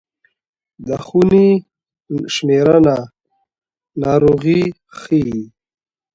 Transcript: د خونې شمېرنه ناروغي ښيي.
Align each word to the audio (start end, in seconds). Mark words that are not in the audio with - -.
د 0.87 0.89
خونې 1.05 1.47
شمېرنه 2.33 2.95
ناروغي 4.01 4.61
ښيي. 4.97 5.37